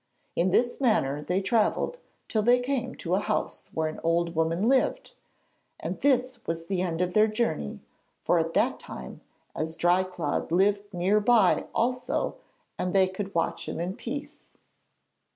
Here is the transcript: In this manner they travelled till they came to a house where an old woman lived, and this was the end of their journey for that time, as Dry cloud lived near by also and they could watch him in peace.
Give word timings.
In 0.35 0.49
this 0.49 0.81
manner 0.81 1.21
they 1.21 1.43
travelled 1.43 1.99
till 2.27 2.41
they 2.41 2.59
came 2.59 2.95
to 2.95 3.13
a 3.13 3.19
house 3.19 3.69
where 3.71 3.87
an 3.87 3.99
old 4.03 4.33
woman 4.33 4.67
lived, 4.67 5.13
and 5.79 5.99
this 5.99 6.39
was 6.47 6.65
the 6.65 6.81
end 6.81 7.01
of 7.01 7.13
their 7.13 7.27
journey 7.27 7.83
for 8.23 8.43
that 8.43 8.79
time, 8.79 9.21
as 9.55 9.75
Dry 9.75 10.01
cloud 10.03 10.51
lived 10.51 10.91
near 10.91 11.19
by 11.19 11.67
also 11.75 12.37
and 12.79 12.95
they 12.95 13.07
could 13.07 13.35
watch 13.35 13.69
him 13.69 13.79
in 13.79 13.95
peace. 13.95 14.57